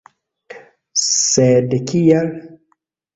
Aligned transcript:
Sed 1.01 1.75
kial? 1.91 2.33